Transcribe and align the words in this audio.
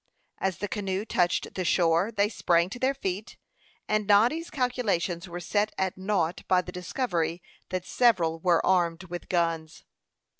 As 0.39 0.57
the 0.57 0.67
canoe 0.67 1.05
touched 1.05 1.53
the 1.53 1.63
shore, 1.63 2.11
they 2.11 2.27
sprang 2.27 2.71
to 2.71 2.79
their 2.79 2.95
feet, 2.95 3.37
and 3.87 4.07
Noddy's 4.07 4.49
calculations 4.49 5.29
were 5.29 5.39
set 5.39 5.71
at 5.77 5.95
nought 5.95 6.41
by 6.47 6.63
the 6.63 6.71
discovery 6.71 7.43
that 7.69 7.85
several 7.85 8.39
were 8.39 8.65
armed 8.65 9.03
with 9.03 9.29
guns. 9.29 9.83